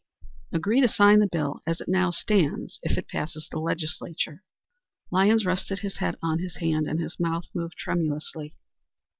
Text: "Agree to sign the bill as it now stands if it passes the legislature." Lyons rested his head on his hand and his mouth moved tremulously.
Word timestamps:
"Agree 0.51 0.81
to 0.81 0.87
sign 0.87 1.19
the 1.19 1.29
bill 1.31 1.61
as 1.67 1.79
it 1.79 1.87
now 1.87 2.09
stands 2.09 2.79
if 2.81 2.97
it 2.97 3.07
passes 3.07 3.47
the 3.51 3.59
legislature." 3.59 4.41
Lyons 5.11 5.45
rested 5.45 5.77
his 5.81 5.97
head 5.97 6.15
on 6.23 6.39
his 6.39 6.55
hand 6.55 6.87
and 6.87 6.99
his 6.99 7.19
mouth 7.19 7.45
moved 7.53 7.77
tremulously. 7.77 8.55